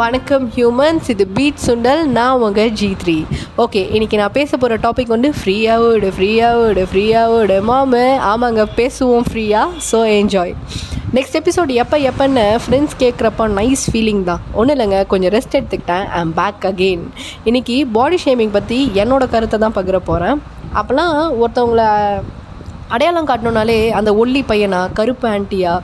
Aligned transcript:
வணக்கம் 0.00 0.44
ஹியூமன்ஸ் 0.54 1.06
இது 1.12 1.24
பீட் 1.36 1.62
சுண்டல் 1.64 2.02
நான் 2.16 2.42
உங்கள் 2.46 2.70
ஜி 2.80 2.88
த்ரீ 3.00 3.14
ஓகே 3.62 3.80
இன்றைக்கி 3.94 4.16
நான் 4.20 4.34
பேச 4.36 4.50
போகிற 4.62 4.76
டாபிக் 4.84 5.10
வந்து 5.14 5.28
ஃப்ரீயாக 5.38 5.80
விடு 5.84 6.08
ஃப்ரீயாக 6.16 6.60
விடு 6.60 6.82
ஃப்ரீயாக 6.90 7.32
விடு. 7.32 7.56
மாமு 7.70 8.02
ஆமாங்க 8.30 8.64
பேசுவோம் 8.78 9.26
ஃப்ரீயாக 9.30 9.80
ஸோ 9.88 9.98
என்ஜாய் 10.18 10.52
நெக்ஸ்ட் 11.16 11.36
எபிசோட் 11.40 11.72
எப்போ 11.82 11.98
எப்போன்னு 12.10 12.44
ஃப்ரெண்ட்ஸ் 12.66 12.96
கேட்குறப்ப 13.02 13.48
நைஸ் 13.58 13.84
ஃபீலிங் 13.92 14.22
தான். 14.30 14.44
ஒன்றும் 14.58 14.74
இல்லைங்க 14.76 15.00
கொஞ்சம் 15.12 15.34
ரெஸ்ட் 15.36 15.58
எடுத்துக்கிட்டேன். 15.60 16.06
ஐம் 16.20 16.32
பேக் 16.40 16.68
அகெயின் 16.70 17.04
இன்றைக்கி 17.50 17.78
பாடி 17.98 18.20
ஷேமிங் 18.26 18.54
பற்றி 18.58 18.80
என்னோட 19.04 19.26
கருத்தை 19.34 19.60
தான் 19.64 19.76
பகிர 19.80 20.00
போகிறேன் 20.10 20.40
அப்போலாம் 20.80 21.14
ஒருத்தவங்கள 21.42 21.82
அடையாளம் 22.94 23.30
காட்டணுனாலே 23.32 23.80
அந்த 23.98 24.12
ஒல்லி 24.22 24.44
பையனா 24.52 24.82
கருப்பு 25.00 25.26
ஆண்டியா 25.34 25.74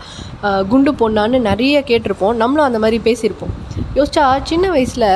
குண்டு 0.72 0.90
பொண்ணான்னு 1.02 1.38
நிறைய 1.50 1.76
கேட்டிருப்போம். 1.90 2.36
நம்மளும் 2.42 2.68
அந்த 2.70 2.78
மாதிரி 2.84 2.98
பேசியிருப்போம். 3.10 3.54
யோசிச்சா 3.96 4.24
சின்ன 4.50 4.66
வயசில் 4.74 5.08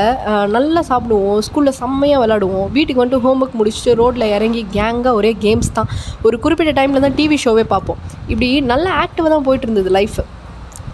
நல்லா 0.57 0.81
சாப்பிடுவோம் 0.91 1.41
ஸ்கூலில் 1.47 1.79
செம்மையாக 1.81 2.23
விளாடுவோம் 2.23 2.69
வீட்டுக்கு 2.77 3.03
வந்துட்டு 3.03 3.25
ஹோம்ஒர்க் 3.27 3.57
முடிச்சுட்டு 3.61 3.95
ரோட்டில் 4.01 4.33
இறங்கி 4.37 4.65
கேங்காக 4.77 5.15
ஒரே 5.21 5.33
கேம்ஸ் 5.45 5.77
தான். 5.79 5.89
ஒரு 6.27 6.39
குறிப்பிட்ட 6.45 6.75
டைமில் 6.81 7.05
தான் 7.07 7.17
டிவி 7.21 7.39
ஷோவே 7.47 7.65
பார்ப்போம். 7.73 8.03
இப்படி 8.33 8.51
நல்ல 8.73 8.87
ஆக்டிவாக 9.05 9.33
தான் 9.37 9.47
போயிட்டு 9.49 9.67
இருந்தது 9.69 9.93
லைஃப் 9.99 10.21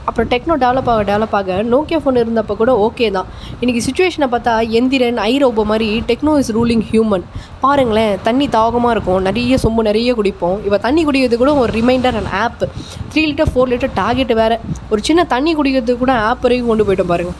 அப்புறம் 0.08 0.28
டெக்னோ 0.32 0.54
டெவலப் 0.62 0.88
ஆக 0.90 1.00
டெவலப் 1.08 1.34
ஆக 1.38 1.54
நோக்கியா 1.70 1.98
ஃபோன் 2.02 2.20
இருந்தப்போ 2.20 2.54
கூட 2.60 2.72
ஓகே 2.84 3.06
தான். 3.16 3.28
இன்றைக்கி 3.60 3.80
சுச்சுவேஷனை 3.86 4.28
பார்த்தா 4.34 4.52
எந்திரன் 4.78 5.18
ஐரோபோ 5.30 5.62
மாதிரி 5.70 5.88
டெக்னோ 6.10 6.34
இஸ் 6.42 6.52
ரூலிங் 6.56 6.84
ஹியூமன் 6.90 7.24
பாருங்களேன் 7.64 8.14
தண்ணி 8.26 8.46
தாகமாக 8.56 8.94
இருக்கும். 8.96 9.20
நிறைய 9.28 9.58
சொம்பு 9.64 9.84
நிறைய 9.88 10.12
குடிப்போம். 10.20 10.56
இப்போ 10.66 10.78
தண்ணி 10.86 11.04
குடிக்கிறது 11.08 11.38
கூட 11.42 11.54
ஒரு 11.64 11.72
reminder 11.78 12.18
and 12.20 12.32
app 12.44 12.64
three 13.10 13.24
litre 13.30 13.52
four 13.54 13.72
litre 13.72 13.94
target 14.00 14.34
வேறு. 14.42 14.58
ஒரு 14.92 15.02
சின்ன 15.10 15.26
தண்ணி 15.34 15.54
குடிக்கிறதுக்கு 15.60 16.04
கூட 16.04 16.14
ஆப் 16.28 16.44
வரைக்கும் 16.46 16.72
கொண்டு 16.72 16.86
போயிட்டோம் 16.88 17.12
பாருங்கள் 17.14 17.38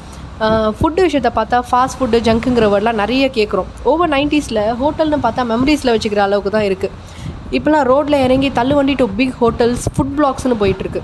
ஃபுட்டு 0.79 1.05
விஷயத்தை 1.05 1.31
பார்த்தா 1.37 1.59
ஃபாஸ்ட் 1.69 1.97
ஃபுட்டு 1.99 2.19
ஜங்க்குங்கிற 2.27 2.67
வேர்டெலாம் 2.73 2.99
நிறைய 3.03 3.27
கேட்குறோம் 3.37 3.69
ஓவர் 3.91 4.11
நைன்ட்டீஸில் 4.15 4.61
ஹோட்டல்னு 4.81 5.19
பார்த்தா 5.27 5.45
மெமரிஸில் 5.53 5.93
வச்சுக்கிற 5.93 6.23
அளவுக்கு 6.25 6.51
தான் 6.57 6.67
இருக்குது 6.69 6.95
இப்போலாம் 7.59 7.87
ரோட்டில் 7.91 8.19
இறங்கி 8.25 8.49
தள்ளுவண்டி 8.59 8.95
டு 9.01 9.07
பிக் 9.21 9.37
ஹோட்டல்ஸ் 9.43 9.85
ஃபுட் 9.95 10.13
பிளாக்ஸ்னு 10.19 10.59
போயிட்டுருக்கு. 10.63 11.03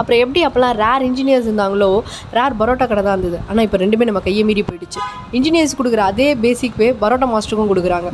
அப்புறம் 0.00 0.20
எப்படி 0.24 0.40
அப்போல்லாம் 0.46 0.76
ரேர் 0.82 1.04
இன்ஜினியர்ஸ் 1.08 1.46
இருந்தாங்களோ 1.48 1.88
ரேர் 2.36 2.56
பரோட்டா 2.60 2.86
கடை 2.90 3.02
தான் 3.06 3.16
இருந்தது. 3.16 3.38
ஆனால் 3.48 3.64
இப்போ 3.66 3.78
ரெண்டுமே 3.82 4.06
நம்ம 4.10 4.22
கையை 4.28 4.44
மீறி 4.50 4.62
போயிடுச்சு. 4.68 5.00
இன்ஜினியர்ஸ் 5.38 5.76
கொடுக்குற 5.80 6.04
அதே 6.12 6.28
பேசிக் 6.44 6.78
வே 6.82 6.88
பரோட்டா 7.02 7.28
மாஸ்டருக்கும் 7.32 7.70
கொடுக்குறாங்க. 7.72 8.10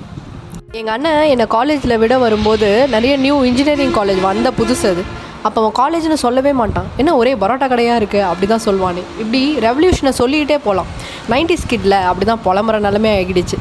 எங்கள் 0.81 0.95
அண்ணன் 0.97 1.31
என்னை 1.35 1.47
காலேஜில் 1.57 2.01
விட 2.05 2.15
வரும்போது 2.25 2.71
நிறைய 2.95 3.13
நியூ 3.27 3.37
இன்ஜினியரிங் 3.51 3.95
காலேஜ் 3.99 4.21
வந்த 4.31 4.51
புதுசு 4.59 4.87
அது. 4.93 5.05
அப்போ 5.45 5.59
அவன் 5.63 5.77
காலேஜ்னு 5.81 6.19
சொல்லவே 6.25 6.53
மாட்டான். 6.53 6.87
என்ன 7.01 7.17
ஒரே 7.17 7.33
பரோட்டா 7.35 7.67
கடையாக 7.73 8.01
இருக்குது 8.01 8.27
அப்படி 8.31 8.47
தான் 8.47 8.65
சொல்லுவானே 8.67 9.03
இப்படி 9.23 9.41
ரெவல்யூஷனை 9.67 10.13
சொல்லிக்கிட்டே 10.21 10.59
போகலாம் 10.67 10.89
நைன்டி 11.33 11.57
ஸ்கிட்டில் 11.63 11.97
அப்படி 12.11 12.27
தான் 12.27 12.43
புலம்புற 12.47 12.79
நிலமே 12.87 13.13
ஆகிடுச்சு 13.19 13.59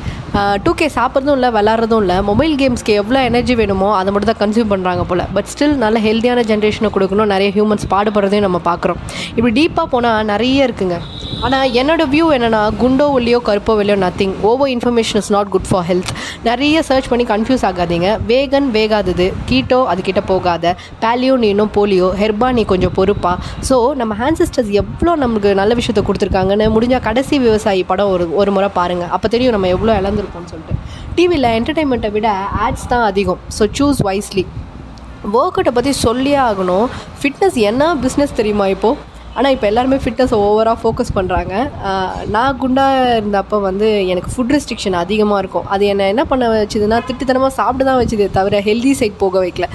டூ 0.64 0.72
கே 0.80 0.88
சாப்பிட்றதும் 0.95 1.38
இல்லை 1.38 1.50
விளாட்றதும் 1.55 2.02
இல்லை 2.03 2.16
மொபைல் 2.30 2.53
கேம்ஸ்க்கு 2.61 2.94
எவ்வளோ 3.02 3.19
எனர்ஜி 3.30 3.53
வேணுமோ 3.59 3.89
அதை 3.97 4.09
மட்டும் 4.14 4.31
தான் 4.31 4.41
கன்சியூம் 4.41 4.72
பண்ணுறாங்க 4.72 5.03
போல். 5.09 5.23
பட் 5.36 5.50
ஸ்டில் 5.52 5.75
நல்ல 5.83 5.97
ஹெல்த்தியான 6.05 6.44
ஜென்ரேஷனை 6.50 6.89
கொடுக்கணும். 6.95 7.30
நிறைய 7.33 7.50
ஹியூமன்ஸ் 7.58 7.86
பாடுபடுறதையும் 7.94 8.47
நம்ம 8.47 8.59
பார்க்குறோம். 8.69 9.00
இப்படி 9.38 9.53
டீப்பாக 9.59 9.88
போனால் 9.94 10.25
நிறைய 10.31 10.67
இருக்குங்க. 10.67 10.97
ஆனால் 11.45 11.72
என்னோடய 11.80 12.11
வியூ 12.13 12.25
என்னென்னா 12.36 12.61
குண்டோ 12.81 13.06
ஒல்லியோ 13.16 13.39
கருப்போ 13.47 13.73
வெள்ளையோ 13.80 13.97
nothing 14.03 14.33
over 14.50 14.69
information 14.73 15.19
is 15.22 15.31
not 15.36 15.50
good 15.56 15.67
for 15.69 15.86
health 15.89 16.11
நிறைய 16.47 16.81
சர்ச் 16.89 17.09
பண்ணி 17.11 17.25
கன்ஃபியூஸ் 17.31 17.66
ஆகாதீங்க. 17.69 18.09
வேகன் 18.31 18.67
வேகாதது. 18.78 19.28
கீட்டோ 19.50 19.80
அதுக்கிட்ட 19.94 20.23
போகாத. 20.31 20.75
பேலியோ 21.03 21.36
நீ 21.44 21.50
இன்னும் 21.56 21.73
போலியோ. 21.78 22.09
ஹெர்பா 22.22 22.50
நீ 22.59 22.63
கொஞ்சம் 22.73 22.95
பொறுப்பா. 23.00 23.33
ஸோ 23.69 23.78
நம்ம 24.02 24.16
ஹேன்சிஸ்டர்ஸ் 24.23 24.72
எவ்வளோ 24.83 25.13
நமக்கு 25.25 25.52
நல்ல 25.61 25.73
விஷயத்த 25.81 26.03
கொடுத்துருக்காங்கன்னு 26.09 26.69
முடிஞ்சால் 26.78 27.06
கடைசி 27.09 27.36
விவசாயி 27.47 27.83
படம் 27.94 28.13
ஒரு 28.16 28.28
ஒரு 28.41 28.53
முறை 28.58 28.72
பாருங்கள் 28.80 29.11
அப்போ 29.17 29.30
தெரியும் 29.36 29.58
நம்ம 29.58 29.73
எவ்வளோ 29.78 29.94
இழந்திருக்கோம்னு 30.25 30.52
சொல்லிட்டு. 30.53 30.75
டிவியில் 31.18 31.50
என்டர்டெயின்மெண்ட்டை 31.58 32.12
விட 32.19 32.30
ஆட்ஸ் 32.66 32.91
தான் 32.94 33.08
அதிகம். 33.09 33.41
ஸோ 33.58 33.66
சூஸ் 33.80 34.00
வைஸ்லி 34.08 34.46
ஒர்க் 35.40 35.58
அவுட்டை 35.58 35.72
பற்றி 35.75 35.91
சொல்லியே 36.06 36.40
ஆகணும். 36.47 36.88
ஃபிட்னஸ் 37.19 37.59
என்ன 37.69 37.84
பிஸ்னஸ் 38.06 38.40
தெரியுமா 38.40 38.66
இப்போது 38.75 39.13
ஆனால் 39.38 39.53
இப்போ 39.53 39.66
எல்லாருமே 39.69 39.97
ஃபிட்னஸை 40.03 40.38
ஓவராக 40.44 40.78
ஃபோக்கஸ் 40.81 41.16
பண்ணுறாங்க 41.16 41.53
நான் 42.36 42.59
குண்டாக 42.62 43.08
இருந்தப்போ 43.16 43.58
வந்து 43.66 43.88
எனக்கு 44.12 44.30
ஃபுட் 44.34 44.53
ரெஸ்ட்ரிக்ஷன் 44.56 44.96
அதிகமாக 45.02 45.41
இருக்கும். 45.44 45.66
அது 45.74 45.84
என்னை 45.94 46.06
என்ன 46.13 46.24
பண்ண 46.30 46.46
வச்சுதுன்னா 46.53 47.00
திட்டுத்தனமாக 47.07 47.53
சாப்பிட்டு 47.57 47.88
தான் 47.90 48.00
வச்சுது 48.02 48.28
தவிர 48.38 48.62
ஹெல்தி 48.68 48.94
சைட் 49.00 49.18
போக 49.24 49.42
வைக்கல. 49.46 49.68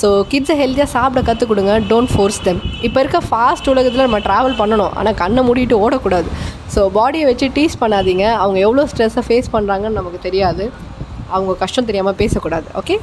ஸோ 0.00 0.08
கிட்ஸை 0.32 0.56
ஹெல்த்தியாக 0.62 0.90
சாப்பிட 0.96 1.22
கற்றுக் 1.30 1.50
கொடுங்க. 1.52 1.72
டோன்ட் 1.90 2.12
ஃபோர்ஸ் 2.14 2.40
தெம் 2.46 2.62
இப்போ 2.88 2.98
இருக்க 3.04 3.20
ஃபாஸ்ட் 3.30 3.70
உலகத்தில் 3.74 4.06
நம்ம 4.06 4.20
ட்ராவல் 4.28 4.56
பண்ணணும். 4.62 4.94
ஆனால் 5.00 5.18
கண்ணை 5.22 5.42
மூடிட்டு 5.48 5.82
ஓடக்கூடாது. 5.86 6.30
ஸோ 6.74 6.80
பாடியை 6.96 7.24
வச்சு 7.30 7.46
டீஸ் 7.56 7.80
பண்ணாதீங்க. 7.80 8.24
அவங்க 8.42 8.58
எவ்வளோ 8.66 8.82
ஸ்ட்ரெஸ்ஸை 8.90 9.22
ஃபேஸ் 9.28 9.48
பண்ணுறாங்கன்னு 9.54 9.98
நமக்கு 10.00 10.18
தெரியாது. 10.26 10.64
அவங்க 11.36 11.52
கஷ்டம் 11.62 11.88
தெரியாமல் 11.88 12.18
பேசக்கூடாது. 12.20 12.68
ஓகே 12.80 12.96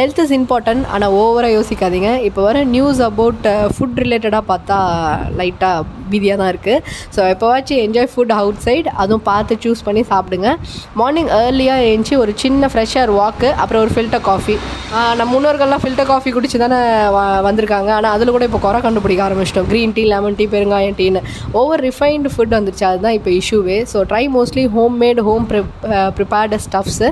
ஹெல்த் 0.00 0.20
இஸ் 0.24 0.34
இம்பார்ட்டன்ட் 0.40 0.84
ஆனால் 0.94 1.14
ஓவராக 1.22 1.54
யோசிக்காதீங்க. 1.58 2.10
இப்போ 2.28 2.40
வர 2.48 2.58
நியூஸ் 2.74 3.00
அபவுட் 3.10 3.46
ஃபுட் 3.76 3.98
ரிலேட்டடாக 4.04 4.44
பார்த்தா 4.50 4.76
லைட்டாக 5.40 5.86
பீதியாக 6.12 6.38
தான் 6.40 6.50
இருக்குது 6.52 6.82
ஸோ 7.14 7.20
எப்போவாச்சும் 7.32 7.80
என்ஜாய் 7.82 8.08
ஃபுட் 8.12 8.32
அவுட் 8.38 8.60
சைட் 8.64 8.88
அதுவும் 9.02 9.24
பார்த்து 9.28 9.58
சூஸ் 9.64 9.82
பண்ணி 9.88 10.02
சாப்பிடுங்க. 10.12 10.48
மார்னிங் 11.00 11.28
ஏர்லியாக 11.40 11.84
எழுந்துச்சி 11.88 12.16
ஒரு 12.22 12.32
சின்ன 12.42 12.70
ஃப்ரெஷ்ஷாக 12.72 13.14
வாக்கு 13.18 13.48
அப்புறம் 13.62 13.82
ஒரு 13.84 13.92
ஃபில்டர் 13.96 14.24
காஃபி 14.28 14.56
நம்ம 15.18 15.28
முன்னோர்கள்லாம் 15.34 15.82
ஃபில்டர் 15.84 16.08
காஃபி 16.12 16.30
குடிச்சு 16.36 16.60
தானே 16.64 16.78
வந்திருக்காங்க. 17.48 17.90
ஆனால் 17.98 18.14
அதில் 18.16 18.34
கூட 18.36 18.46
இப்போ 18.48 18.60
குறை 18.66 18.80
கண்டுபிடிக்க 18.86 19.22
ஆரம்பிச்சிட்டோம். 19.28 19.68
க்ரீன் 19.72 19.94
டீ 19.98 20.04
லெமன் 20.14 20.38
டீ 20.40 20.46
பெருங்காயம் 20.54 20.96
டீன்னு 21.00 21.22
ஓவர் 21.60 21.84
ரிஃபைன்டு 21.88 22.32
ஃபுட் 22.36 22.56
வந்துருச்சு. 22.58 22.86
அதுதான் 22.90 23.16
இப்போ 23.18 23.32
இஷ்யூவே 23.40 23.78
so 23.92 24.00
try 24.12 24.24
mostly 24.38 24.64
home 24.76 24.96
made 25.04 25.22
home 25.28 25.46
pre 25.52 25.62
prepared 26.18 26.58
stuffs 26.66 27.10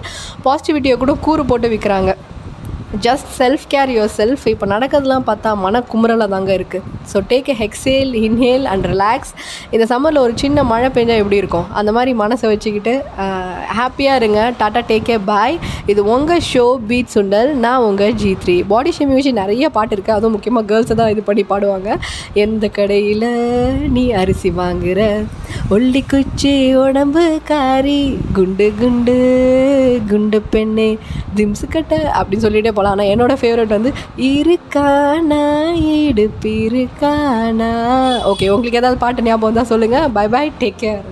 பாசிட்டிவிட்டியை 0.49 0.97
கூட 1.05 1.15
கூறு 1.29 1.45
போட்டு 1.53 1.71
விற்கிறாங்க 1.75 2.13
just 3.05 3.27
self 3.39 3.65
care 3.73 3.91
your 3.95 4.13
self 4.19 4.45
இப்போ 4.53 4.67
நடக்கிறதுலாம் 4.73 5.25
பார்த்தா 5.31 5.51
மன 5.65 5.81
குமுறலாக 5.91 6.29
தாங்க 6.35 6.51
இருக்குது 6.59 6.85
so 7.11 7.19
take 7.31 7.49
a 7.53 7.57
exhale 7.61 8.13
inhale 8.27 8.65
and 8.73 8.87
relax 8.93 9.33
இந்த 9.75 9.85
சம்மரில் 9.91 10.21
ஒரு 10.23 10.33
சின்ன 10.43 10.65
மழை 10.71 10.89
பெஞ்சால் 10.97 11.21
எப்படி 11.23 11.39
இருக்கும்? 11.43 11.67
அந்த 11.81 11.93
மாதிரி 11.97 12.13
மனசை 12.23 12.47
வச்சுக்கிட்டு 12.53 12.95
ஹாப்பியாக 13.79 14.21
இருங்க. 14.21 14.41
டாட்டா 14.61 14.83
டேக் 14.91 15.11
ஏ 15.15 15.19
பாய் 15.33 15.59
இது 15.93 16.01
உங்கள் 16.15 16.43
ஷோ 16.53 16.65
பீட் 16.91 17.13
சுண்டல் 17.17 17.53
நான் 17.65 17.85
உங்கள் 17.89 18.15
ஜி 18.23 18.33
த்ரீ 18.45 18.57
பாடி 18.73 18.93
ஷேமி 18.99 19.17
வச்சு 19.19 19.33
நிறைய 19.43 19.69
பாட்டு 19.77 19.95
இருக்குது 19.97 20.17
அதுவும் 20.17 20.35
முக்கியமாக 20.37 20.67
கேர்ள்ஸை 20.73 20.97
தான் 21.03 21.13
இது 21.15 21.25
பண்ணி 21.29 21.45
பாடுவாங்க. 21.53 21.91
எந்த 22.45 22.65
கடையில் 22.79 23.29
நீ 23.97 24.07
அரிசி 24.23 24.53
வாங்குற? 24.63 25.01
ஒல்லி 25.75 26.01
குச்சி 26.11 26.53
உடம்பு 26.83 27.23
காரி. 27.49 27.99
குண்டு 28.37 28.67
குண்டு 28.79 29.17
குண்டு 30.11 30.39
பெண்ணே. 30.53 30.87
திம்ஸு 31.37 31.67
கட்ட 31.69 31.95
அப்படின்னு 32.19 32.45
சொல்லிட்டே 32.47 32.73
போகலாம் 32.73 32.95
ஆனால் 32.95 33.11
என்னோடய 33.13 33.41
ஃபேவரட் 33.41 33.77
வந்து 33.77 33.91
இருக்கானா 34.31 35.43
இடுப்பு 35.97 36.53
இருக்கானா 36.69 37.71
ஓகே 38.33 38.49
உங்களுக்கு 38.49 38.81
ஏதாவது 38.83 39.03
பாட்டு 39.05 39.23
ஞாபகம் 39.23 39.61
தான் 39.61 39.73
சொல்லுங்கள் 39.73 40.13
பை 40.19 40.27
பை 40.37 40.45
டேக் 40.63 40.81
கேர் 40.85 41.07